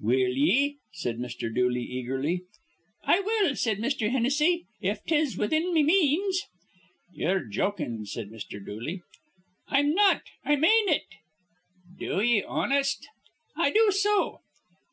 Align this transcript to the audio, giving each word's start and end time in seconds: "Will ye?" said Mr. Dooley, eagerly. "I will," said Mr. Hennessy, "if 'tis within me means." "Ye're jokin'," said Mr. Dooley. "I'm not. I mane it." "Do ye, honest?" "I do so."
"Will 0.00 0.28
ye?" 0.30 0.78
said 0.92 1.18
Mr. 1.18 1.52
Dooley, 1.52 1.82
eagerly. 1.82 2.42
"I 3.02 3.18
will," 3.18 3.56
said 3.56 3.78
Mr. 3.78 4.10
Hennessy, 4.12 4.64
"if 4.80 5.02
'tis 5.02 5.36
within 5.36 5.74
me 5.74 5.82
means." 5.82 6.42
"Ye're 7.12 7.44
jokin'," 7.44 8.06
said 8.06 8.28
Mr. 8.30 8.64
Dooley. 8.64 9.02
"I'm 9.66 9.94
not. 9.96 10.22
I 10.44 10.54
mane 10.54 10.88
it." 10.88 11.02
"Do 11.98 12.20
ye, 12.20 12.44
honest?" 12.44 13.08
"I 13.56 13.72
do 13.72 13.90
so." 13.90 14.38